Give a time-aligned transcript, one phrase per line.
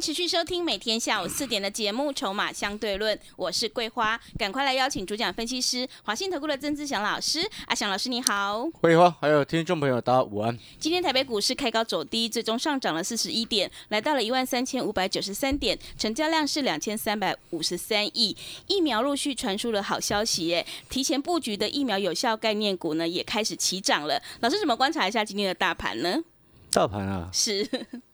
[0.00, 7.40] 持续收听每天下午四点的节目《筹码相对论》，我是桂花，赶快来邀请主讲分析师华信投顾的曾志祥老师。
[7.66, 10.56] 阿祥老师你好，桂花还有听众朋友大家午安。
[10.78, 18.36] 今天台北股市开高走低，最终上涨了四十一点，来到了一万三千五百九十三点，成交量是两千三百五十三亿。
[18.66, 24.22] 疫苗陆续传出了好消息耶，提前布局的疫苗有效概念股呢也开始起涨了。
[24.40, 26.22] 老师怎么观察一下今天的大盘呢？
[26.70, 27.68] 大盘啊，是，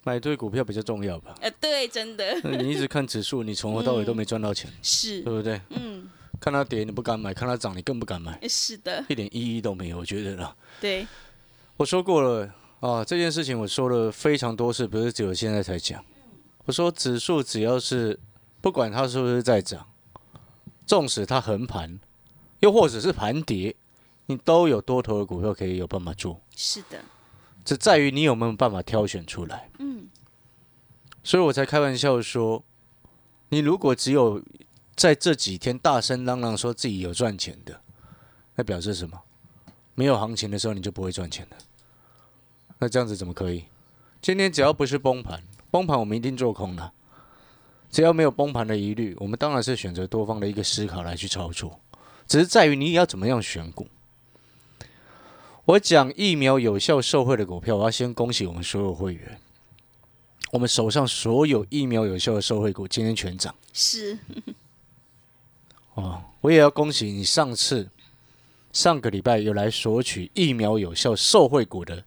[0.05, 1.35] 买对股票比较重要吧？
[1.41, 2.41] 呃，对，真的。
[2.43, 5.21] 你一直看指数，你从头到尾都没赚到钱，是。
[5.23, 5.61] 对，不对？
[5.71, 6.09] 嗯，
[6.41, 10.55] 看它跌你不敢买，看它涨你更不敢买，是的，一点意义都没有，我觉得啦。
[10.81, 11.07] 对，
[11.77, 16.05] 我说过了啊，这件事情我说了非常多次，不是只有现在才讲。
[16.65, 18.19] 我说指数只要是
[18.61, 19.85] 不管它是不是在涨，
[20.87, 21.99] 纵使它横盘，
[22.61, 23.75] 又或者是盘跌，
[24.27, 27.01] 你都有多头的股票可以有办法做，是的，
[27.65, 29.71] 只在于你有没有办法挑选出来。
[29.79, 30.09] 嗯，
[31.23, 32.65] 所以我才开玩笑说，
[33.49, 34.43] 你如果只有
[34.97, 37.81] 在这几天大声嚷嚷说自己有赚钱的，
[38.57, 39.21] 那表示什么？
[39.95, 41.57] 没有行情的时候你就不会赚钱的。
[42.79, 43.65] 那这样子怎么可以？
[44.21, 46.93] 今天只要不是崩盘，崩盘我们一定做空的。
[47.91, 51.79] 只要没有崩盘的疑虑，我们当然是选择多方的一个思考来去操作，
[52.27, 53.87] 只是在于你要怎么样选股。
[55.65, 59.39] 我讲疫苗有效受惠的股票，我要先恭喜我们所有会员。
[60.51, 64.19] 我们手上所有疫苗有效的受惠股今天全涨是，
[65.95, 66.23] 哦！
[66.43, 67.89] 我也要恭喜你上次
[68.71, 72.05] 上个礼拜有来索取疫苗有效受惠股的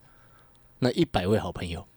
[0.77, 1.87] 那一百位好朋友，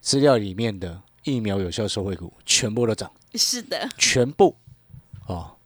[0.00, 4.54] 资料里面的疫苗有效受惠股全部都涨，是的，全部
[5.26, 5.56] 哦，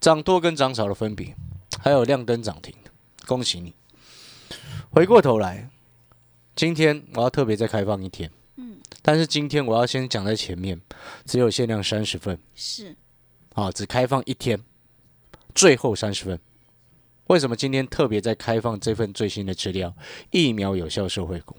[0.00, 1.34] 涨多跟涨少的分别，
[1.78, 2.90] 还有亮灯涨停的，
[3.24, 3.72] 恭喜你！
[4.90, 5.68] 回过头来，
[6.56, 8.30] 今天我要特别再开放一天。
[8.56, 8.78] 嗯。
[9.02, 10.80] 但是今天我要先讲在前面，
[11.24, 12.38] 只有限量三十份。
[12.54, 12.96] 是，
[13.54, 14.60] 啊，只开放一天，
[15.54, 16.38] 最后三十份。
[17.28, 19.94] 为什么今天特别在开放这份最新的资料？
[20.30, 21.56] 疫苗有效社会股，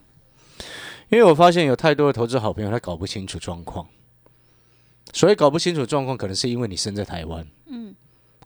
[1.09, 3.87] 因为我发现有太多的投资好朋友他搞不清楚状况，
[5.13, 7.93] 所以搞不清楚状况，可能是因为你身在台湾，嗯，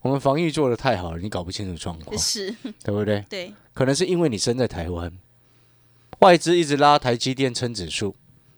[0.04, 2.54] 我们防疫做的太好了，你搞不清楚状况，是，
[2.84, 3.24] 对不对？
[3.30, 5.10] 对，可能是因为你身在台湾，
[6.18, 8.14] 外资一直拉台积电撑指数，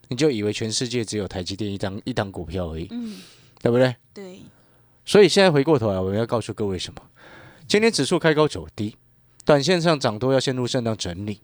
[0.09, 3.19] 你就以为全世界只有台积电一张一档股票而已，嗯，
[3.63, 3.95] 对不对？
[4.13, 4.41] 对，
[5.05, 7.01] 所以现在回过头来，我们要告诉各位什么？
[7.69, 8.97] 今天指数开高走低，
[9.45, 11.43] 短线上涨多要陷入震荡整理，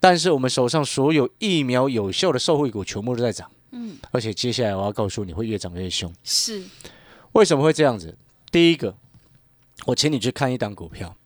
[0.00, 6.10] 但是我们手上所有疫苗有效的受惠股全部都在涨，嗯，而且接下来我要告诉你会越涨越凶。
[6.24, 6.62] 是，
[7.32, 8.16] 为什么会这样子？
[8.52, 8.94] 第一个，
[9.86, 11.16] 我请你去看一档股票，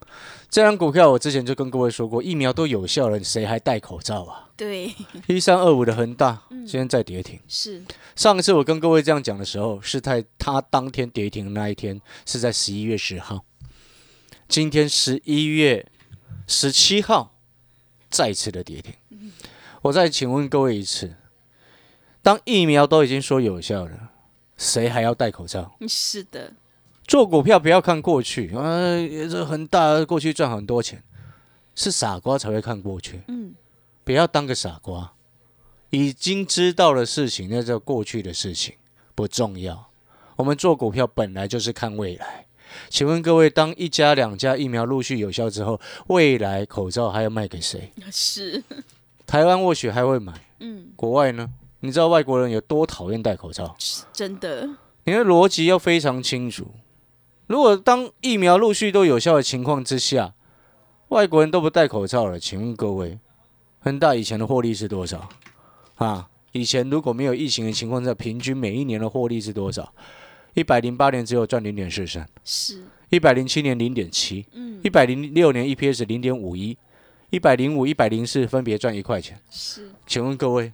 [0.48, 4.48] 这档股票我之前就跟各位说过，疫苗都有效了，谁还戴口罩啊？
[4.56, 4.94] 对，
[5.26, 7.41] 一三二五的恒大今天在跌停。
[7.48, 13.44] 是，上一次我跟各位这样讲的时候，是在它当天跌停的那一天，是在十一月十号。
[14.48, 15.84] 今天十一月
[16.47, 17.34] 十七号
[18.08, 18.94] 再次的跌停。
[19.82, 21.16] 我再请问各位一次：
[22.22, 24.10] 当疫苗都已经说有效了，
[24.56, 25.76] 谁还要戴口罩？
[25.88, 26.54] 是的，
[27.06, 28.67] 做股票不要看过去，啊，
[29.31, 31.03] 这很大，过去赚很多钱，
[31.75, 33.21] 是傻瓜才会看过去。
[33.28, 33.55] 嗯，
[34.03, 35.12] 不要当个傻瓜，
[35.91, 38.75] 已经知道的事情，那叫过去的事情，
[39.15, 39.89] 不重要。
[40.34, 42.47] 我们做股票本来就是看未来。
[42.91, 47.93] 请问各位，当一家两家疫苗陆续有效之后，未来口罩还要卖给谁？
[48.11, 48.62] 是，
[49.25, 51.49] 台湾或许还会买，嗯，国外呢？
[51.81, 53.77] 你知道外国人有多讨厌戴口罩？
[54.12, 54.69] 真的，
[55.05, 56.67] 你的逻辑要非常清楚。
[57.46, 60.34] 如果当疫苗陆续都有效的情况之下，
[61.08, 63.19] 外国人都不戴口罩了，请问各位，
[63.78, 65.28] 恒大以前的获利是多少？
[65.94, 69.93] 啊，以前如果没有疫情的情况下，平均每一年的获利是多少？
[70.54, 76.76] 一百零八年只有赚零点四三，是，一百零七年零点七，嗯，一百零六年 EPS 零点五一，
[77.31, 79.38] 一百零五、一百零四分别赚一块钱。
[79.50, 80.72] 是，请问各位，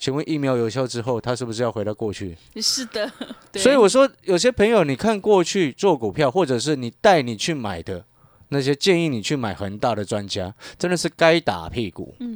[0.00, 2.34] 请问疫苗有效之后，它是不是要回到过去？
[2.56, 3.12] 是的，
[3.54, 8.02] 所以我说，有些朋友，你看过去做股票，或者是你带你去买的
[8.48, 12.14] 那些建议你去买恒大的专家，真的是该打屁股。
[12.18, 12.34] 嗯，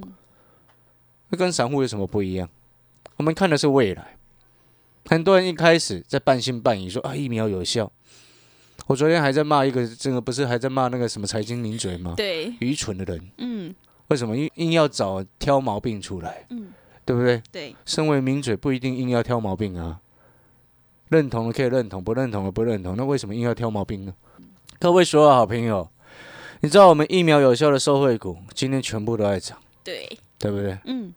[1.30, 2.46] 那跟散户有什么不一样？
[3.16, 4.18] 我们看的是未来，
[5.06, 7.90] 很多人一开始在半信半疑说啊疫苗有效，
[8.88, 12.12] 我昨天还在骂一个，这个不是还在骂那个什么财经名嘴吗？
[12.14, 13.74] 对，愚蠢的人，嗯。
[14.08, 14.36] 为什么？
[14.36, 16.68] 硬硬要找挑毛病出来，嗯，
[17.04, 17.42] 对不对？
[17.52, 20.00] 对，身为名嘴不一定硬要挑毛病啊，
[21.08, 24.14] 认同的可以认同，不认同的不认同，那为什么硬要挑毛病呢？
[24.78, 25.88] 各位所有好朋友，
[26.60, 30.78] 你知道我们疫苗有效的受惠股今天全部都在涨，对，对不对？
[30.86, 31.12] 嗯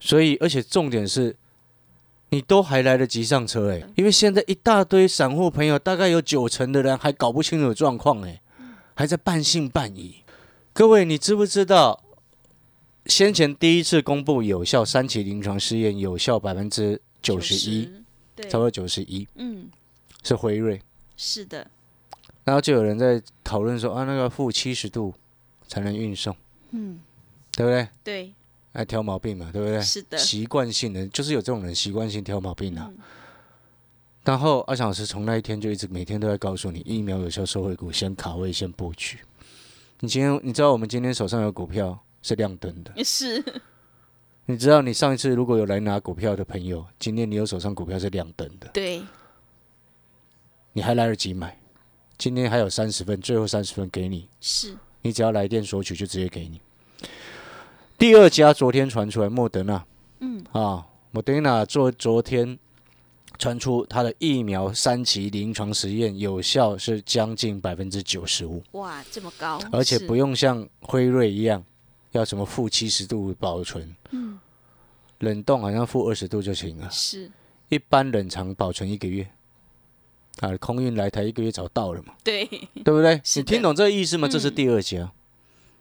[0.00, 1.36] 所以，而且重点是，
[2.30, 8.40] 你都还来得及上车哎、因为现在一大堆散户朋友，大概有九成的人还搞不清楚状况哎，
[8.94, 10.16] 还在半信半疑。
[10.72, 12.02] 各位，你知不知道？
[13.06, 17.90] 先前第一次公布有效三期临床试验有效百分之九十一，，
[18.34, 19.68] 对，差不多九十一嗯，
[20.22, 20.80] 是辉瑞，
[21.16, 21.68] 是的，
[22.44, 25.14] 然后就有人在讨论说啊，那个负七十度
[25.66, 26.36] 才能运送，
[26.70, 27.00] 嗯，
[27.56, 27.88] 对不对？
[28.04, 28.32] 对，
[28.72, 29.80] 爱挑毛病嘛，对不对？
[29.82, 32.88] 是的习惯性的就是有这种人习惯性挑毛病啊。
[32.90, 32.98] 嗯
[34.24, 39.18] 然后阿强老师从那一天就一直每天都在告诉你，疫苗有效收回股先卡位先布局。
[39.98, 43.44] 你今天你知道我们今天手上有股票是亮灯的， 是，
[44.46, 49.02] 你知道你上一次如果有来拿股票的朋友，今天你有手上股票是亮灯的，对，
[50.72, 51.58] 你还来得及买。
[52.18, 56.60] 今天还有三十份，最后三十份给你，是，你只要来电索取就直接给你。
[57.98, 59.84] 第二家昨天传出来，莫德纳。
[60.20, 62.56] 嗯，啊，莫德纳昨昨天
[63.38, 71.64] 传出它的疫苗三期临床实验有效是将近百分之九十五，哇，这么高，而且不用像辉瑞一样
[72.12, 74.38] 要什么负七十度保存，嗯，
[75.18, 77.30] 冷冻好像负二十度就行了，是，
[77.68, 79.28] 一般冷藏保存一个月。
[80.40, 83.20] 啊，空运来台一个月早到了嘛，对，对不对？
[83.36, 84.26] 你听懂这个意思吗？
[84.26, 85.12] 这是嗯第二家，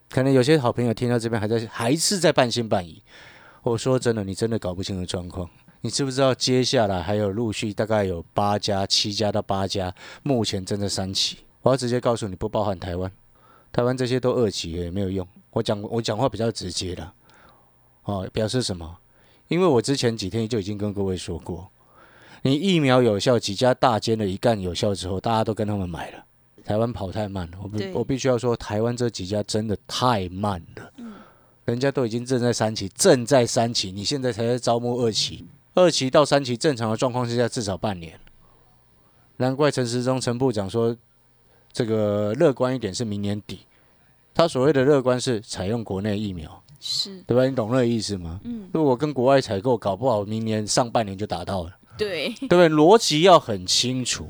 [0.09, 3.01] 可能有些好朋友听到这边还在还是在半信半疑。
[3.63, 5.49] 我说真的，你真的搞不清楚状况。
[5.79, 11.37] 你知不知道接下来还有陆续大概有八家、七家到八家，目前正在三期。
[11.61, 13.09] 我要直接告诉你，不包含台湾，
[13.71, 15.25] 台湾这些都二期也没有用。
[15.51, 17.11] 我讲我讲话比较直接的，
[18.03, 18.97] 哦，表示什么？
[19.47, 21.69] 因为我之前几天就已经跟各位说过，
[22.41, 26.25] 你疫苗有效，几家大间的一干有效之后，大家都跟他们买了。
[26.63, 30.91] 台湾跑太慢了，我必我必须要说，台湾这几家真的太慢了。
[30.97, 31.13] 嗯
[31.65, 38.19] 人家都已经正在三期，正在三期，你现在才在招募二期，二期到三期正常的状况之下至少半年。
[39.37, 40.97] 难怪陈时中陈部长说，
[41.71, 43.59] 这个乐观一点是明年底。
[44.33, 47.45] 他所谓的乐观是采用国内疫苗，是，对吧？
[47.45, 48.39] 你懂那个意思吗？
[48.43, 51.71] 嗯，如果跟国外采购，搞不好明年上半年就达到了。
[51.97, 52.69] 对，对不对？
[52.69, 54.29] 逻辑要很清楚。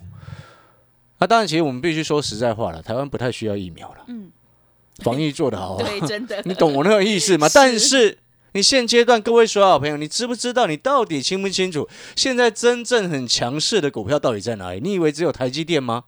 [1.20, 4.32] 那、当然，其实我们必须说实在话了，台湾不太需要疫苗了，嗯，
[4.98, 7.48] 防疫做得好啊， 对，真的，你懂我那个意思吗？
[7.48, 8.18] 是但是
[8.54, 11.88] 你现阶段各位所有好朋友，你知不知道你到底清不清楚？
[12.16, 14.80] 现在真正很强势的股票到底在哪里？
[14.82, 16.06] 你以为只有台积电吗？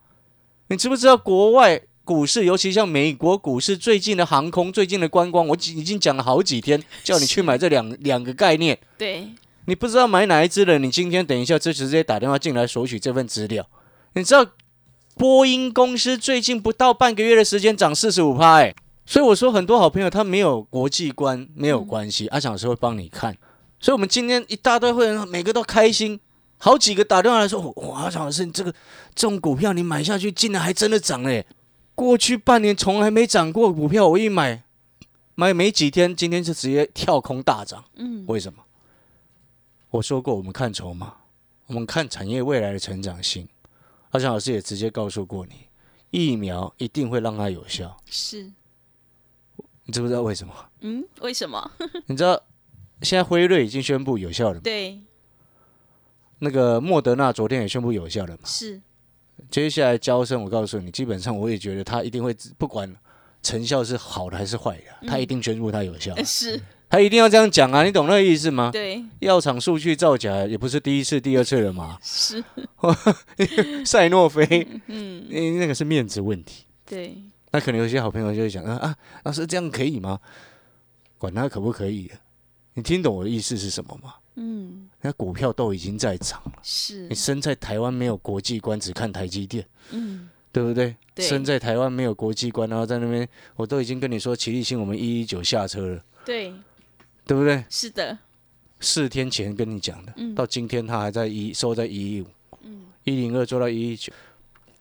[0.68, 8.78] 你知不知道国外股市，尤其像美国股市最近的航空、最近的观光，我已已经讲了好几天，叫你去买这两两个概念。
[8.98, 9.28] 对，
[9.66, 13.66] 你不知道买哪一只的，你今天等一下就直接打电话进来索取这份资料。
[14.16, 14.46] 你知道
[15.16, 23.38] 波音公司最近不到半个月的时间涨四十五趴，哎，所以我说很多好朋友他没有国际观没有关系，阿强老师会帮你看。
[23.80, 26.20] 所以我们今天一大堆会员每个都开心，
[26.58, 28.72] 好几个打电话来说，哇，阿强老师，你这个
[29.16, 31.46] 这种股票你买下去竟然还真的涨嘞！
[31.96, 34.64] 过去半年从来没涨过股票，我一买
[35.36, 38.64] 买没几天，今天就直接跳空大涨，嗯，为什么？
[39.92, 41.18] 我说过，我们看筹码，
[41.68, 43.48] 我们看产业未来的成长性。
[44.10, 45.54] 阿强老师也直接告诉过你，
[46.12, 47.98] 疫苗一定会让它有效。
[48.06, 48.52] 是，
[49.86, 50.54] 你知不知道为什么？
[50.82, 51.72] 嗯，为什么？
[52.08, 52.42] 你知道
[53.02, 54.62] 现在辉瑞已经宣布有效了吗？
[54.64, 55.00] 对，
[56.40, 58.42] 那个莫德纳昨天也宣布有效了嘛？
[58.46, 58.82] 是，
[59.50, 62.94] 接下来交生，我告诉你，基本上我也觉得他一定会不管
[63.42, 66.60] 成效是好的还是坏的，他一定宣布他有效， 是，
[66.90, 67.84] 他一定要这样讲啊！
[67.84, 68.70] 你懂那个意思吗？
[68.72, 71.98] 对，药厂数据造假也不是第一次、第二次了嘛。
[72.02, 72.44] 是，
[73.86, 76.66] 赛诺菲，嗯，那那个是面子问题。
[76.86, 77.18] 对，
[77.52, 80.20] 那可能有些好朋友就会讲啊啊，老师这样可以吗？
[81.18, 82.12] 管他可不可以，
[82.74, 84.16] 你听懂我的意思是什么吗？
[84.36, 90.96] 嗯，那股票都已经在涨了，是你，身在台湾没有国际观，只看台积电，嗯，对不对？
[91.14, 96.54] 对身在台湾没有国际观，然后在那边，我都已经跟你说，齐立新我们一一九下车了，对，
[97.28, 97.64] 对不对？
[97.70, 98.18] 是的，
[98.80, 102.28] 四天前跟你讲的，嗯到今天他还在一收在一一五，
[102.62, 104.12] 嗯，一零二做到一一九。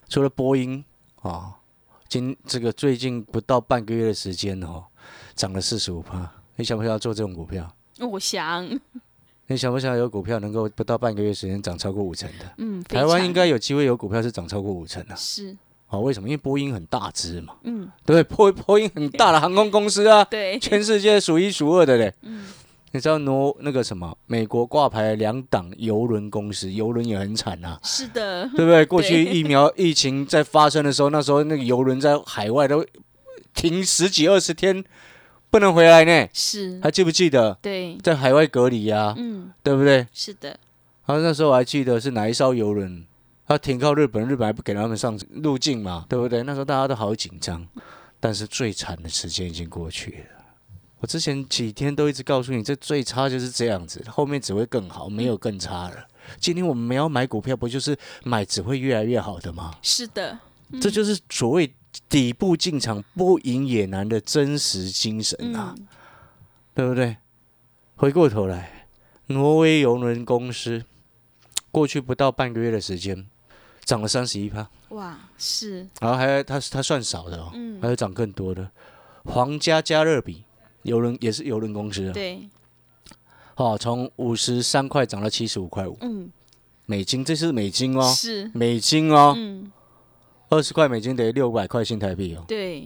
[0.08, 0.84] 除了波音
[1.22, 1.56] 啊，
[2.08, 4.84] 今这个最近不到半个月的时间哦，
[5.34, 6.30] 涨了四十五趴。
[6.56, 7.74] 你想不想要做这种股票？
[7.98, 8.68] 我想，
[9.48, 12.44] 你想不想有股票能够不到半个月时间涨超过五成的？
[12.58, 15.54] 嗯，台湾应该有机会有股票是涨超过五成的、是，
[15.88, 16.28] 哦、为什么？
[16.28, 18.22] 因为波音很大只嘛，嗯，对不对？
[18.22, 22.12] 波 波音很大的航空公司啊，对， 全世界数一数二的嘞。
[22.22, 22.44] 嗯
[22.94, 28.84] 你知道挪那个什么美国挂牌两档邮轮公司，邮轮也很惨呐、是的，对不对？
[28.86, 32.84] 过去疫苗疫情在发生的时候，那时候那个邮轮在海外都
[33.54, 34.84] 停十几二十天，
[35.52, 36.28] 不能回来呢。
[36.32, 40.06] 是，还记不记得对，在海外隔离呀、嗯，对不对？
[40.14, 40.48] 是的，
[41.04, 43.04] 然后那时候我还记得是哪一艘游轮，
[43.46, 46.42] 它停靠日本，日本还不给他们上入境嘛，对不对？
[46.44, 47.66] 那时候大家都好紧张，
[48.18, 50.44] 但是最惨的时间已经过去了。
[51.00, 56.06] 我之前几天都一直告诉你，这最差就是这样子，后面只会更好，没有更差了。
[56.40, 57.94] 今天我们要买股票，不就是
[58.24, 59.74] 买只会越来越好的吗？
[59.82, 60.38] 是的，
[60.80, 61.70] 这就是所谓
[62.08, 65.86] 底部进场不赢也难的真实精神啊，嗯，
[66.74, 67.16] 对不对？
[67.96, 68.88] 回过头来，
[69.26, 70.84] 挪威邮轮公司
[71.70, 73.26] 过去不到半个月的时间，
[73.84, 77.80] 涨了三十一趴，哇，是，然后还它它算少的哦，嗯。
[77.80, 78.70] 还有涨更多的。
[79.24, 80.42] 皇家加勒比
[80.82, 82.48] 邮轮也是邮轮公司啊，对，
[83.56, 85.96] 哦，从五十三块涨到七十五块五。
[86.00, 86.30] 嗯，
[86.86, 89.70] 美金，这是美金哦，是，美金哦，嗯，
[90.52, 92.84] 二十块美金等于六百块新台币哦，对，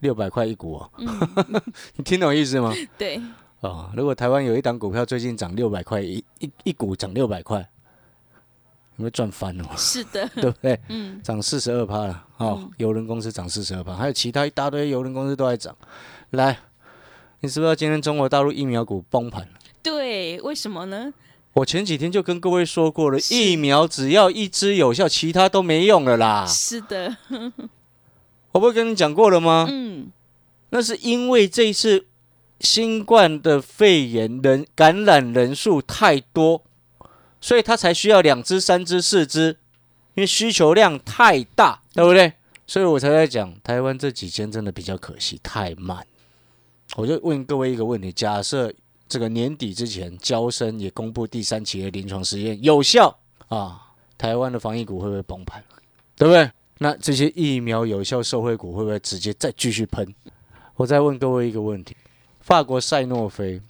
[0.00, 1.06] 六百块一股哦，嗯，
[1.96, 2.72] 你听懂意思吗？
[2.96, 3.20] 对，
[3.60, 7.66] 哦、如果台湾有一档股票最近涨六百块，一一一股涨六百块，有
[8.96, 9.64] 没有赚翻哦？
[9.76, 10.80] 是的， 对不对？
[10.88, 15.76] 嗯，涨四十二趴了，哦，邮轮公司涨四十二趴，还有其他一大堆邮轮公司都在涨。
[16.30, 16.58] 来，
[17.40, 19.46] 你知不知道今天中国大陆疫苗股崩盘？
[19.82, 21.12] 对，为什么呢？
[21.54, 26.46] 我前几天就跟各位说过了，疫苗只要一支有效，其他都没用了啦。
[26.46, 27.16] 是的，
[28.52, 29.66] 我不是跟你讲过了吗？
[29.70, 30.10] 嗯，
[30.70, 32.06] 那是因为这一次
[32.60, 36.62] 新冠的肺炎人感染人数太多，
[37.40, 39.58] 所以他才需要两支、三支、四支，
[40.14, 42.32] 因为需求量太大，对不对？
[42.66, 46.06] 所以我才在讲台湾这几间真的比较可惜，太慢。
[46.96, 48.72] 我就问各位一个问题：假设
[49.12, 53.14] 这个年底之前，交生也公布第三期的临床实验有效
[53.48, 55.62] 啊，台湾的防疫股会不会崩盘？
[56.16, 56.50] 对不对？
[56.78, 60.14] 那这些疫苗有效受惠股会不会直接再继续喷？
[60.76, 61.94] 我再问各位一个问题：
[62.40, 63.60] 法国赛诺菲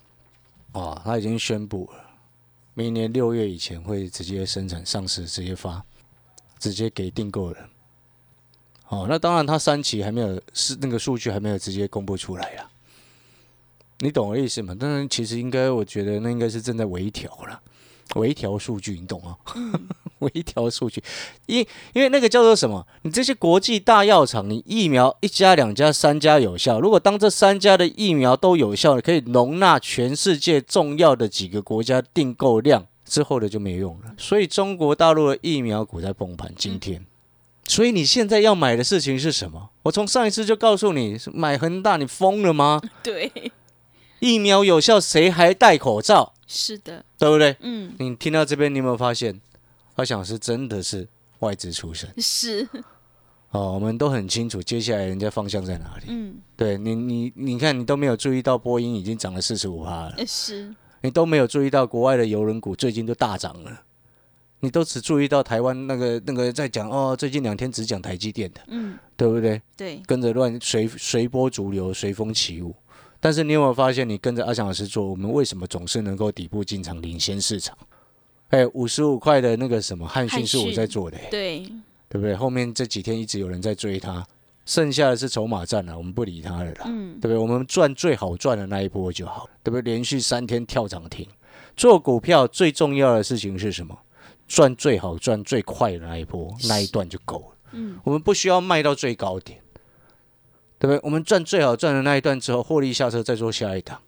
[0.70, 2.04] 啊，他已经宣布了，
[2.74, 5.84] 明年六月以前会直接生产上市，直接发，
[6.60, 7.68] 直接给订购人。
[8.90, 12.68] 哦，那当然，他三期还没有是那个数据还没有直接公布出来呀。
[14.02, 14.74] 你懂我的意思吗？
[14.74, 17.60] 当然，其实应该，我觉得那应该是正在微调了，
[18.16, 19.36] 微调数据，你懂吗？
[20.18, 21.00] 微调数据，
[21.46, 22.84] 因因为那个叫做什么？
[23.02, 34.14] 你这些国际大药厂，你疫苗一家、两家、三家有效，如果当这三家的疫苗都有效，可以容纳全世界重要的几个国家订购量之后的就没用了。
[34.18, 37.06] 所以中国大陆的疫苗股在崩盘，今天。
[37.68, 39.70] 所以你现在要买的事情是什么？
[39.84, 42.80] 我从上一次就告诉你，买恒大，你疯了吗？
[43.02, 43.30] 对，
[44.22, 46.32] 疫苗有效，谁还戴口罩？
[46.46, 47.56] 是的，对不对？
[47.58, 49.40] 嗯，你听到这边，你有没有发现，
[49.96, 51.08] 阿想是真的是
[51.40, 52.68] 外资出身是，
[53.50, 53.72] 哦？
[53.72, 56.04] 我们都很清楚接下来人家方向在哪里。
[56.06, 63.82] 嗯，对你，你你看，你都没有注意到波音已经涨了四十五趴了，是，你都没有注意到国外的邮轮股最近都大涨了，
[64.60, 69.60] 你都只注意到台湾那个那个在讲哦，最近两天只讲台积电的，嗯，对不对？
[69.76, 72.72] 对，跟着乱随随波逐流，随风起舞。
[73.22, 77.78] 但是你有没有发现，你跟着阿翔老师做，我们为什么总是能够底部进场，领先市场？
[78.48, 81.60] 哎，五十五块的那个什么汉讯是我在做的、对，
[82.08, 82.34] 对不对？
[82.34, 84.26] 后面这几天一直有人在追它，
[84.66, 87.36] 剩下的是筹码战了，我们不理它了啦，嗯，对不对？
[87.36, 89.82] 我们赚最好赚的那一波就好，对不对？
[89.82, 91.24] 连续三天跳涨停，
[91.76, 93.96] 做股票最重要的事情是什么？
[94.48, 97.56] 赚最好赚最快的那一波，那一段就够了。
[97.70, 99.61] 嗯，我们不需要卖到最高点，
[100.82, 101.00] 对不对？
[101.04, 104.00] 我们赚最好赚的那一段之后，获利下车再做下一档。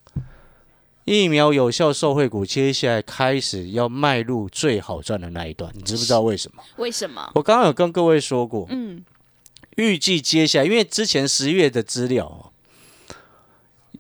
[1.05, 6.65] 疫苗有效受惠股，接下来开始要迈入最好赚的那一段，你知不知道为什么？
[6.79, 7.31] 为什么？
[7.37, 9.05] 我刚刚有跟各位说过，嗯，
[9.77, 12.51] 预计接下来，因为之前十月的资料哦，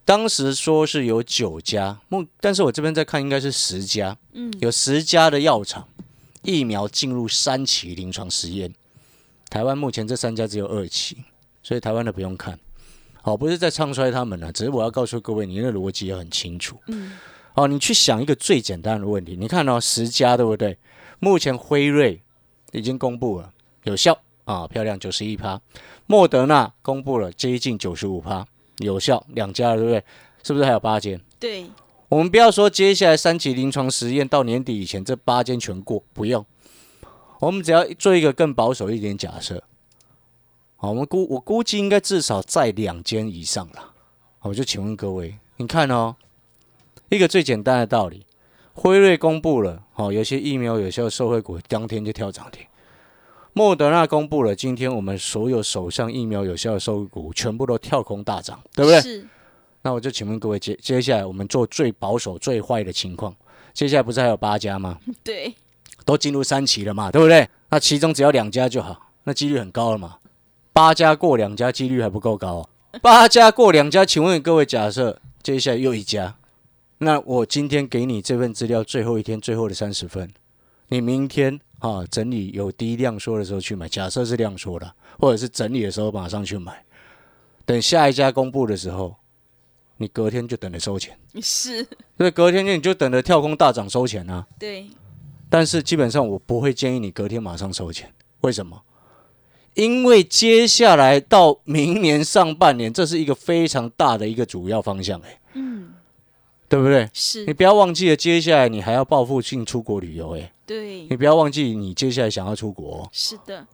[0.04, 5.86] 当时说是有九家，目，但是我这边在看应该是十家，嗯，有十家的药厂
[6.42, 8.74] 疫苗进入三期临床实验。
[9.48, 11.18] 台湾目前这三家只有二期，
[11.62, 12.58] 所以台湾的不用看。
[13.26, 16.78] 好，不是在唱衰他们呢，只是我要告诉各位，你的逻辑也很清楚。
[16.88, 17.12] 嗯，
[17.54, 20.76] 好，你去想一个最简单的问题，你看哦、十家对不对？
[21.20, 22.20] 目前辉瑞
[22.72, 23.50] 已经公布了
[23.84, 25.58] 有效啊，漂亮九十一趴。
[26.06, 28.46] 莫德纳公布了接近九十五趴
[28.80, 30.04] 有效，两家了对不对？
[30.42, 31.18] 是不是还有八间？
[31.40, 31.64] 对，
[32.10, 36.44] 我们不要说接下来三期临床实验到年底以前这八间全过，不用。
[37.40, 39.64] 我们只要做一个更保守一点假设，
[40.84, 43.92] 好，我们估我估计应该至少在两间以上了。
[44.38, 46.14] 好我就请问各位，你看哦，
[47.08, 48.26] 一个最简单的道理，
[48.74, 52.66] 辉瑞公布了，好，有些疫苗有效受惠股当天就跳涨停。
[53.54, 59.00] 莫德纳公布了，今天我们所有手上疫苗有效的受惠股全部都跳空大涨，对不对？
[59.00, 59.26] 是，
[59.80, 63.34] 那我就请问各位，接接下来我们做最保守、最坏的情况，
[63.72, 64.98] 接下来不是还有八家吗？
[65.24, 65.54] 对，
[66.04, 67.48] 都进入三期了嘛，对不对？
[67.70, 70.18] 那其中只要两家就好，那几率很高了嘛。
[70.74, 72.68] 八家过两家，几率还不够高、哦。
[73.00, 76.36] 八家过两家，请问各位，假设接下来又一家，
[76.98, 80.34] 那我今天给你这份资料，最后一天最后的三十份，
[80.88, 86.84] 你明天啊整理有低量缩的时候去买，假设是量缩的，或者是整理的时候马上去买，
[87.64, 89.14] 等下一家公布的时候，
[89.98, 91.86] 你隔天就等着收钱，是，
[92.18, 94.44] 所以隔天你就等着跳空大涨收钱啊。
[94.58, 94.88] 对，
[95.48, 98.82] 但是基本上我不会建议你隔天马上收钱，为什么？
[99.74, 105.92] 因为接下来到明年上半年，这是一个非常大的一个主要方向、欸，嗯，
[106.68, 107.08] 对不对？
[107.12, 107.44] 是。
[107.44, 111.02] 你，不要忘记了，接下来你还要报复性出国旅游、欸，对。
[111.08, 113.08] 你，不要忘记你接下来想要出国哦。
[113.12, 113.66] 是的，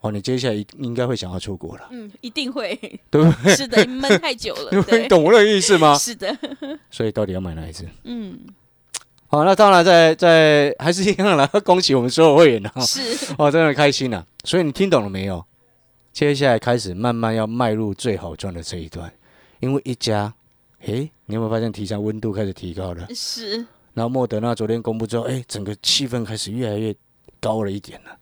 [0.00, 2.74] 哦，你接下来一应该会想要出国了，嗯，一定会，
[3.10, 3.54] 对不对？
[3.54, 5.94] 是的，闷太久了， 你对，懂我的意思吗？
[5.98, 6.36] 是的，
[6.90, 7.86] 所以到底要买哪一只？
[8.04, 8.38] 嗯，
[9.30, 12.72] 好，那当然在在还是一样了，恭喜我们所有会员啊！
[12.80, 14.24] 是，哇，真的开心啊！
[14.42, 15.44] 所以你听懂了没有？
[16.14, 19.12] 接下来开始慢慢要迈入最好赚的这一段，
[19.60, 20.32] 因为一家，
[20.86, 23.06] 诶，你有没有发现题材温度开始提高了？
[23.14, 23.58] 是，
[23.92, 26.94] 然后莫德纳昨天公布之后，诶，整个气氛开始越来越
[27.38, 28.16] 高了一点了。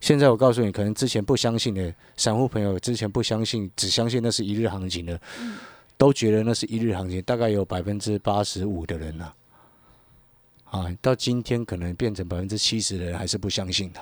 [0.00, 5.20] 现在我告诉你，可能之前不相信的散户朋友，之前不相信，只相信那是一日行情的，
[5.96, 9.32] 都觉得那是一日行情，大概有百分之八十五的人呐、
[10.72, 14.00] 啊，到今天可能变成百分之七十的人还是不相信的。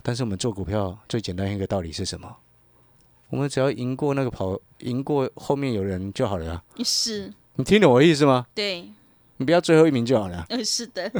[0.00, 2.36] 但是我们做股票最简单一个道理是什么？
[3.28, 6.62] 我们只要赢过那个跑，赢过后面有人就好了啊！
[6.84, 8.46] 是，你听懂我的意思吗？
[8.54, 8.88] 对，
[9.38, 10.46] 你不要最后一名就好了。
[10.48, 11.10] 呃，是的，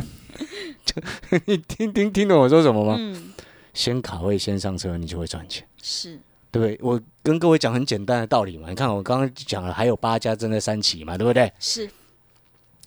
[1.47, 2.97] 你听听听懂我说什么吗？
[2.99, 3.33] 嗯，
[3.75, 6.20] 先卡位，先上车，你就会赚钱，是，
[6.51, 6.79] 对不对？
[6.83, 8.68] 我跟各位讲很简单的道理嘛。
[8.68, 11.51] 你看我刚刚讲了，还有八家正在三起嘛，对不对？
[11.59, 11.90] 是，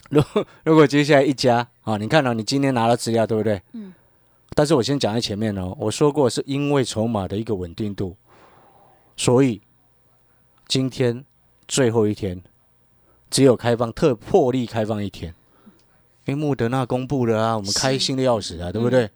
[0.12, 0.22] 如
[0.64, 3.62] 如果接下来一家啊，你看到、你今天拿了资料，对不对？
[3.74, 3.94] 嗯。
[4.54, 8.16] 但是我先讲在前面哦，我说过是因为筹码的一个稳定度，
[9.18, 9.62] 所以
[10.68, 11.26] 今天
[11.68, 12.42] 最后一天
[13.30, 15.34] 只有开放特破例开放一天，
[16.26, 19.10] 因为莫德纳公布了啊，我们开心的要死啊，对不对？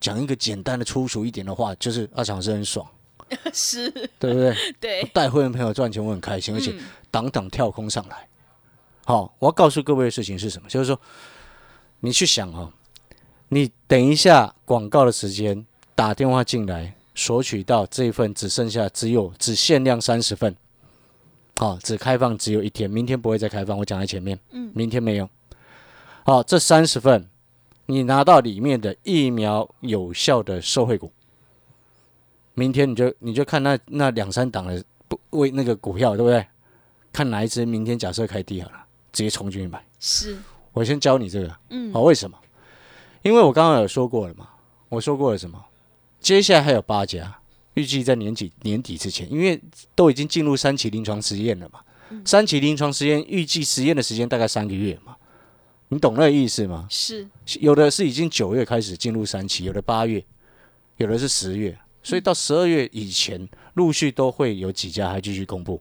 [0.00, 2.86] 讲一个简单的粗俗一点的话，就是阿强是很爽，
[3.52, 4.54] 是，对不对？
[4.80, 6.80] 对，带会员朋友赚钱，我很开心，而且嗯
[7.10, 8.26] 档档跳空上来。
[9.08, 10.68] 好，我要告诉各位的事情是什么？
[10.68, 11.00] 就是说，
[12.00, 12.70] 你去想哦，
[13.48, 20.54] 你等一下广告的时间打电话进来索取到这一份，只剩下只有只限量三十份，
[21.56, 23.78] 好，只开放只有一天，明天不会再开放。
[23.78, 25.26] 我讲在前面，嗯明天没有。
[26.26, 27.26] 好，这三十份
[27.86, 31.10] 你拿到里面的疫苗有效的受惠股，
[32.52, 36.46] 明天你就你就看那那两三档的不为那个股票，对不对？
[37.10, 39.84] 看哪一只明天假设开低好了，直接冲进去买。
[40.00, 40.38] 是，
[40.72, 42.38] 我先教你这个，嗯好、，为什么？
[43.22, 44.48] 因为我刚刚有说过了嘛，
[44.88, 45.64] 我说过了什么？
[46.20, 47.40] 接下来还有八家，
[47.74, 49.60] 预计在年底年底之前，因为
[49.94, 51.80] 都已经进入三期临床实验了嘛。
[52.24, 55.16] 三期临床实验预计实验的时间大概三个月嘛，
[55.88, 56.86] 你懂那个意思吗？
[56.88, 57.28] 是，
[57.60, 60.24] 有的是已经九月开始进入三期，有的八月，
[60.96, 65.80] 有的是十月，所以到十二月以前，陆续都会有几家还继续公布。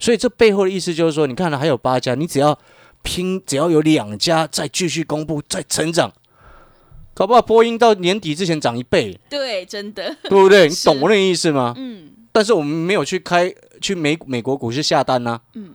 [0.00, 2.58] 所以这背后的意思就是说，你看了还有八家，你只要
[3.02, 6.12] 拼，只要有两家再继续公布，再成长，
[7.14, 10.68] 搞不好波音到年底之前涨一倍，对，真的，对不对？
[10.70, 11.74] 你懂我那个意思吗？
[11.76, 15.74] 嗯，但是我们没有去开去美美国股市下单呐、嗯，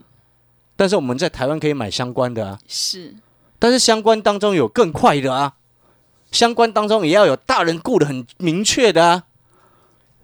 [0.75, 2.59] 但是我们在台湾可以买相关的啊。
[2.67, 3.13] 是，
[3.59, 5.55] 但是相关当中有更快的啊，
[6.31, 9.23] 相关当中也要有大人顾得很明确的啊，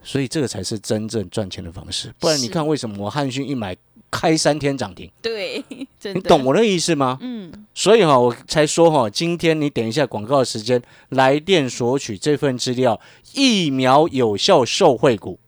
[0.03, 2.13] 所以这个才是真正赚钱的方式。
[2.19, 3.75] 不然你看为什么我汉逊一买
[4.11, 5.63] 开三天涨停，对，
[5.99, 7.17] 真的，你懂我的意思吗？
[7.21, 12.99] 嗯，所以哈、我才说哈、今天你等一下广告时间来电索取这份资料，
[13.33, 15.39] 疫苗有效受惠股，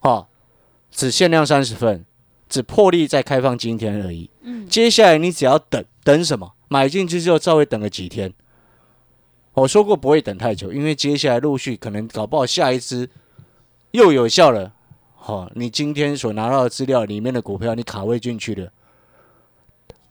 [0.00, 0.28] 哈、
[0.90, 2.04] 只限量三十份，
[2.48, 4.30] 只破例再开放今天而已。
[4.42, 6.54] 嗯，接下来你只要等等什么？
[6.68, 8.32] 买进去之后稍微等个几天。
[9.52, 13.10] 我说过不会等太久，因为接下来陆续可能搞不好下一支
[13.90, 14.72] 又有效了。
[15.24, 18.72] 好、你今天所拿到的资料里面的股票，你卡位进去的，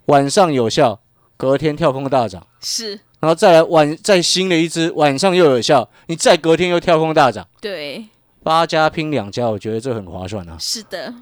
[0.05, 1.01] 晚上有效，
[1.35, 8.05] 隔天跳空大涨，是，然后再来晚再新的一只，晚上又有效，你再隔天又跳空大涨，对，
[8.41, 11.13] 八家拼两家，我觉得这很划算啊，是的，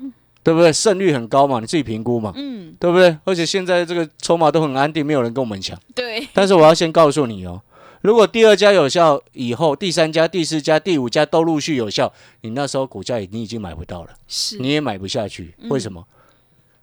[0.44, 0.72] 对不对？
[0.72, 3.18] 胜率很高嘛，你自己评估嘛，嗯，对不对？
[3.24, 5.76] 而且现在这个筹码都很安定，没有人跟我们抢。
[5.96, 7.60] 对，但是我要先告诉你哦，
[8.02, 15.54] 如果第二家有效以后，第三家、第四家、第五家都陆续有效，你那时候股价你已经买不到了，是，你也买不下去。
[15.58, 16.06] 嗯为什么？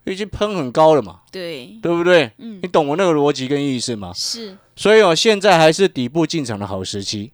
[0.05, 2.31] 已经喷很高了嘛，对，对不对？
[2.39, 4.13] 嗯你，懂我那个逻辑跟意思吗？
[4.15, 7.33] 是，所以哦，现在还是底部进场的好时机，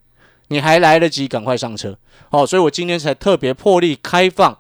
[0.49, 1.99] 你还来得及，赶快上车。
[2.31, 4.57] 哦，所以我今天才特别破例开放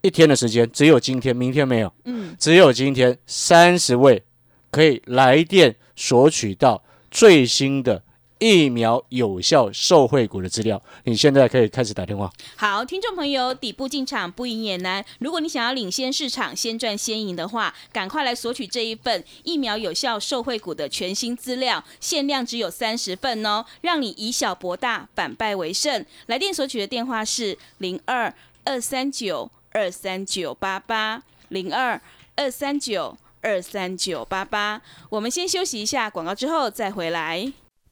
[0.00, 1.92] 一天的时间，只有今天，明天没有。
[2.06, 4.24] 嗯，只有今天三十位
[4.72, 8.02] 可以来电索取到最新的
[8.44, 10.80] 疫苗有效受惠股的资料。
[11.04, 12.30] 你现在可以开始打电话。
[12.56, 15.02] 好，听众朋友，底部进场不赢也难。
[15.18, 26.04] 如果你想要领先市场、先赚先赢的话，赶快来索取这一份疫苗有效受惠股的全新资料，限量只有三十份哦，让你以小博大，反败为胜。
[26.26, 28.32] 来电索取的电话是零二
[28.64, 31.98] 二三九二三九八八零二
[32.36, 34.82] 二三九二三九八八。
[35.08, 37.50] 我们先休息一下广告，之后再回来。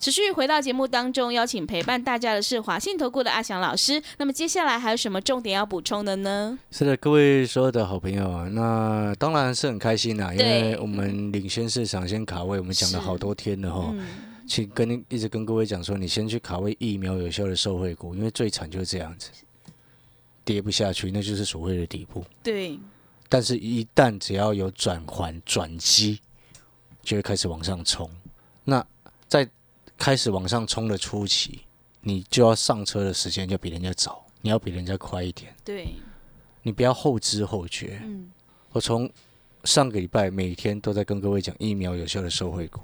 [0.00, 4.00] 持续回到节目当中，邀请陪伴大家的是华信投顾的阿翔老师。
[4.18, 6.56] 那么接下来还有什么重点要补充的呢？
[6.70, 13.90] 是的，各位所有的好朋友啊，那当然是很开心啦，因为我们领先市场，先卡位，我们讲了好多天了哈。
[13.92, 14.06] 嗯，
[14.46, 19.30] 去跟一直跟各位讲说，你先去卡位疫苗有效的受惠股，因为最惨就是这样子，
[20.44, 22.24] 跌不下去，那就是所谓的底部。
[22.44, 22.78] 对，
[23.28, 26.20] 但是，一旦只要有转环转机，
[27.02, 28.08] 就会开始往上冲。
[28.62, 28.84] 那
[29.26, 29.46] 在
[29.98, 31.60] 开始往上冲的初期，
[32.00, 35.88] 你就要上车的时间就比人家早，你要比人家快一点，对，
[36.62, 38.00] 你不要后知后觉。
[38.04, 38.30] 嗯，
[38.70, 39.10] 我从
[39.64, 42.80] 上个礼拜每天都在跟各位讲疫苗有效的受惠股，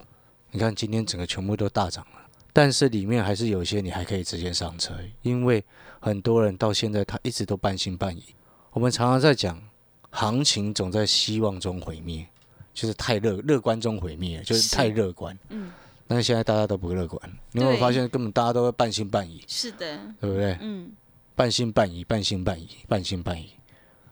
[0.50, 2.20] 你看今天整个全部都大涨了，
[2.52, 5.64] 但是里面还是有一些你还可以直接上车，因为
[6.00, 8.24] 很多人到现在他一直都半信半疑。
[8.72, 9.62] 我们常常在讲，
[10.10, 12.26] 行情总在希望中毁灭，
[12.74, 15.38] 就是太乐乐观中毁灭，就是是太乐观。
[15.50, 15.72] 嗯，
[16.06, 17.20] 但是现在大家都不乐观，
[17.52, 20.58] 你有没有发现根本大家都会半信半疑，是的，对不对？
[20.60, 20.92] 嗯
[21.34, 23.50] 半信半疑，半信半疑，半信半疑，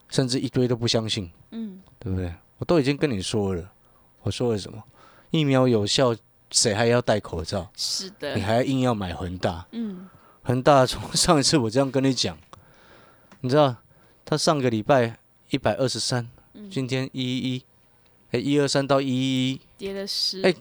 [0.09, 1.31] 甚至一堆都不相信。
[1.53, 2.35] 嗯，对不对？
[2.59, 3.71] 我都已经跟你说了，
[4.23, 4.83] 我说了什么？
[5.31, 6.17] 疫苗有效，
[6.51, 7.71] 谁还要戴口罩？
[7.77, 9.67] 是的你，还硬要买恒大？
[9.71, 10.09] 嗯，
[10.43, 12.37] 恒大从上一次我这样跟你讲，
[13.41, 13.77] 你知道，
[14.25, 15.19] 他上个礼拜
[15.51, 17.65] 一百二十三，嗯今天一一一，
[18.33, 20.53] 哎，一二三到一一一，跌了十，哎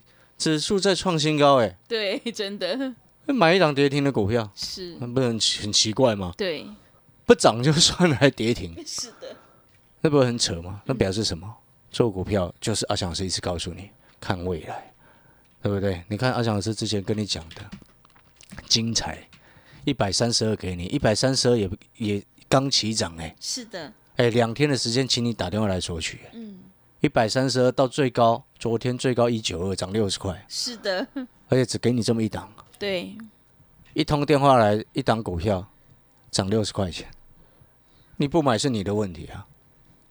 [0.41, 2.95] 指数在创新高，哎，对，真的。
[3.27, 6.33] 买一档跌停的股票，是，那不是很很奇怪吗？
[6.35, 6.65] 对，
[7.25, 9.37] 不涨就算了，还跌停， 是的，
[10.01, 10.81] 那不是很扯吗？
[10.85, 11.47] 那表示什么？
[11.91, 14.91] 做股票就是阿翔老师一直告诉你看未来，
[15.61, 16.03] 对不对？
[16.09, 17.61] 你看阿翔老师之前跟你讲的
[18.67, 19.29] 精彩，
[19.85, 26.59] 一百三十二给你，一百三十二也也刚起涨哎、是的，哎，两天的时间，请你打电话来索取，嗯，
[27.01, 31.07] 一百三十二到最高，昨天最高一九二，涨六十块，是的，
[31.49, 33.17] 而且只给你这么一档，对，
[33.93, 35.67] 一通电话来一档股票
[36.29, 37.09] 涨六十块钱，
[38.17, 39.47] 你不买是你的问题啊，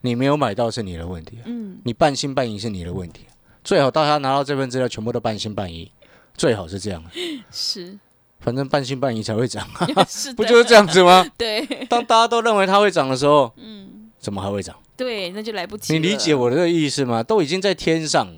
[0.01, 1.43] 你没有买到是你的问题啊。
[1.47, 3.25] 嗯，你半信半疑是你的问题。
[3.63, 5.93] 最好大家拿到这份资料，全部都半信半疑，
[6.35, 7.05] 最好是这样。
[7.53, 7.97] 是，
[8.41, 9.65] 反正半信半疑才会涨，
[10.35, 11.25] 不就是这样子吗？
[11.39, 13.90] 对，当大家都认为它会涨的时候，嗯，
[14.21, 14.77] 怎么还会涨？
[14.97, 17.23] 对，那就来不及你，理解我的这个意思吗？
[17.23, 18.29] 都已经在天上。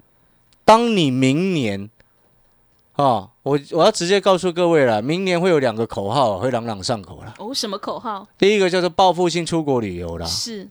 [0.64, 1.90] 当你明年，
[2.92, 7.34] 啊，我我要直接告诉各位了，明年会有两个口号会朗朗上口了。
[7.38, 8.28] 哦，什么口号？
[8.38, 10.68] 第一个叫做报复性出国旅游啦，是，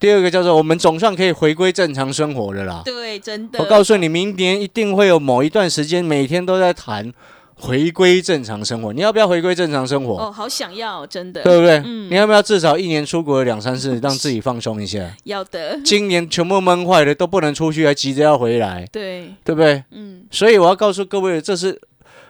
[0.00, 2.82] 第二个叫做我们总算可以回归正常生活了啦。
[2.84, 7.14] 对，真的，我告诉你，明年一定会有某一段时间，每天都在谈
[7.60, 8.92] 回归正常生活。
[8.92, 10.14] 你要不要回归正常生活？
[10.14, 11.82] 哦，好想要，真的，对不对？
[11.84, 15.14] 嗯你要不要至少一年出国两三次，让自己放松一下？
[15.24, 19.82] 要的，今年全部闷坏了，都不能出去，还急着要回来，对，对不对？
[19.90, 21.80] 嗯，所以我要告诉各位，这是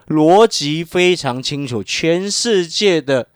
[0.09, 3.29] 逻辑非常清楚，全世界的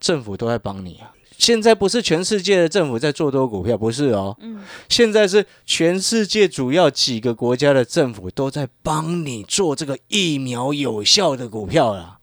[0.00, 4.36] 政府都在帮你啊，现在不是全世界的政府在做多股票，不是哦。
[4.40, 12.14] 嗯，现在是全世界主要几个国家的政府都在帮你做这个疫苗有效的股票了。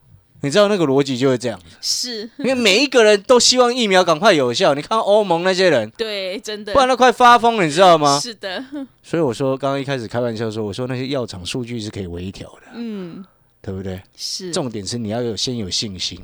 [0.42, 4.74] 你知道那个逻辑就是这样子，是因为每一个人都希望疫苗赶快有效。
[4.74, 8.20] 你看欧盟那些人，对，真的不然都快发疯了，你知道吗？
[8.20, 8.62] 是的，
[9.02, 13.24] 所以我说，刚刚一开始开玩笑说，我说那些药厂数据是可以微调的，嗯，
[13.62, 14.02] 对不对？
[14.18, 16.20] 是重点是你要有先有信心，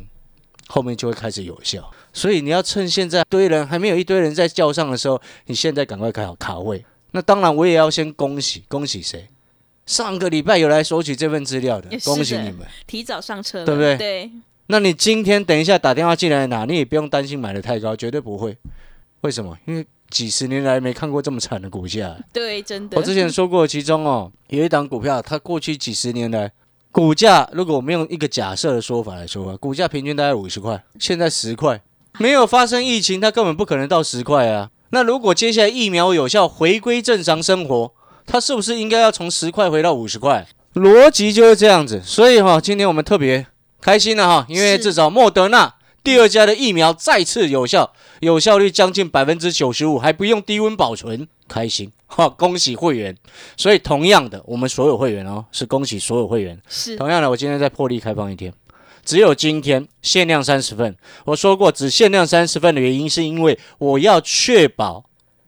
[0.69, 1.91] 后面就会开始有效。
[2.13, 6.83] 所以你要趁现在堆人还没有一堆人在叫上的时候，你现在赶快卡好卡位。
[7.11, 9.27] 那当然，我也要先恭喜恭喜谁？
[9.85, 12.59] 上个礼拜有来索取这份资料的恭喜你们。
[12.85, 14.31] 提早上车，对不对对，
[14.67, 18.55] 那你今天等一下打电话进来拿，你也不用担心买的太高，绝对不会。
[19.21, 19.57] 为什么？
[19.65, 22.15] 因为几十年来没看过这么惨的股价。
[22.31, 22.95] 对，真的。
[22.97, 26.51] 我之前说过，其中哦有一档股票，它过去几十年来
[26.91, 31.81] 股价，如果我们用一个假设的说法来说啊，股价平均大概五十块，现在十块，
[32.17, 34.71] 没有发生疫情，它根本不可能到十块啊。
[34.89, 37.93] 那如果接下来疫苗有效，回归正常生活，
[38.25, 40.47] 它是不是应该要从十块回到五十块？
[40.73, 42.01] 逻辑就是这样子。
[42.03, 43.45] 所以哈、今天我们特别
[43.79, 52.29] 开心了哈，因为至少莫德纳第二家的疫苗再次有效，有效率将近百分之九十五，还不用低温保存，开心 哈！
[52.29, 53.13] 恭喜会员。
[53.57, 56.57] 所以同样的，我们所有会员哦，是恭喜所有会员。
[56.69, 58.53] 是同样的，我今天在破例开放一天，
[59.03, 60.95] 只有今天限量三十份。
[61.25, 65.03] 我说过，只限量三十份的原因，是因为我要确保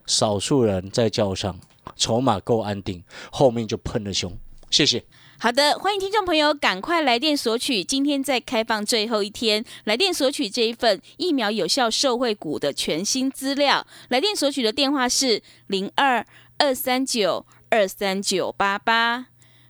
[0.06, 1.58] 少数人在叫上，
[1.96, 4.36] 筹码够安定，后面就喷了凶。
[4.70, 5.04] 谢谢。
[5.44, 13.88] 好的，欢迎听众朋友赶快来电索取，今天在开放最后一天，来电索取这一份疫苗有效受惠股的全新资料。
[14.10, 16.24] 来电索取的电话是零二
[16.60, 19.26] 二三九二三九八八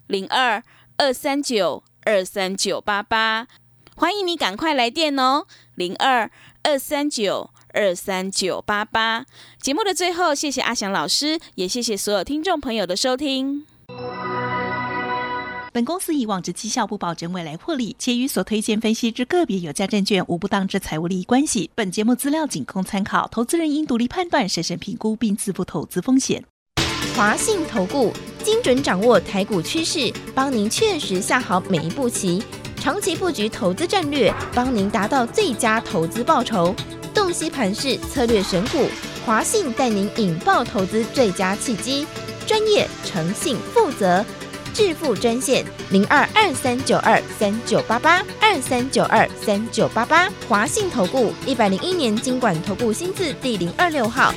[0.08, 0.62] 零二
[0.98, 3.48] 二三九二三九八八，
[3.96, 6.30] 欢迎你赶快来电哦，零二
[6.64, 7.52] 二三九。
[7.74, 9.26] 二三九八八，
[9.62, 13.66] 节目的最后，谢谢阿翔老师，也谢谢所有听众朋友的收听。
[15.74, 21.70] 本公司以往之绩效不保证未来获利，且与所推荐分析之个别有价证券无不当之财务利益关系。
[21.74, 26.44] 本节目资料仅供参考，投资人应独立判断、审慎评估并自负投资风险。
[27.16, 28.12] 华信投顾
[28.44, 32.44] 精准掌握台股趋势，帮您确实下好每一步棋，
[32.76, 36.76] 长期布局投资战略，帮您达到最佳投资报酬。
[37.14, 38.90] 洞悉盘势策略选股，
[39.26, 42.06] 华信带您引爆投资最佳契机，
[42.46, 44.26] 专业、诚信、负责。
[44.74, 54.34] 致富专线零二二三九二三九八八二三九二三九八八，华信投顾一百零一年经管投顾新字第零二六号。